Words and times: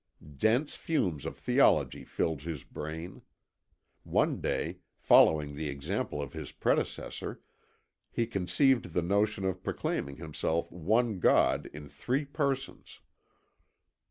Dense 0.37 0.73
fumes 0.73 1.27
of 1.27 1.37
Theology 1.37 2.03
filled 2.03 2.41
his 2.41 2.63
brain. 2.63 3.21
One 4.01 4.41
day, 4.41 4.79
following 4.97 5.53
the 5.53 5.69
example 5.69 6.19
of 6.23 6.33
his 6.33 6.51
predecessor, 6.51 7.39
he 8.09 8.25
conceived 8.25 8.93
the 8.95 9.03
notion 9.03 9.45
of 9.45 9.61
proclaiming 9.61 10.15
himself 10.15 10.71
one 10.71 11.19
god 11.19 11.67
in 11.71 11.87
three 11.87 12.25
persons. 12.25 13.01